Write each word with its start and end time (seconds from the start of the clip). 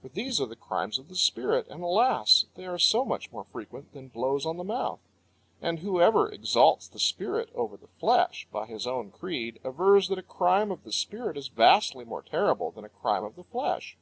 For 0.00 0.08
these 0.08 0.40
are 0.40 0.46
the 0.46 0.56
crimes 0.56 0.98
of 0.98 1.08
the 1.10 1.14
spirit, 1.14 1.66
and, 1.68 1.82
alas! 1.82 2.46
they 2.54 2.64
are 2.64 2.78
so 2.78 3.04
much 3.04 3.30
more 3.30 3.44
frequent 3.44 3.92
than 3.92 4.08
blows 4.08 4.46
on 4.46 4.56
the 4.56 4.64
mouth. 4.64 5.00
And 5.60 5.80
whosoever 5.80 6.30
exalts 6.32 6.88
the 6.88 6.98
spirit 6.98 7.50
over 7.54 7.76
the 7.76 7.88
flesh, 8.00 8.48
by 8.50 8.64
his 8.64 8.86
own 8.86 9.10
creed 9.10 9.60
avers 9.62 10.08
that 10.08 10.16
a 10.16 10.22
crime 10.22 10.70
of 10.70 10.82
the 10.82 10.92
spirit 10.92 11.36
is 11.36 11.48
vastly 11.48 12.06
more 12.06 12.22
terrible 12.22 12.70
than 12.70 12.84
a 12.86 12.88
crime 12.88 13.22
of 13.24 13.36
the 13.36 13.44
flesh. 13.44 13.98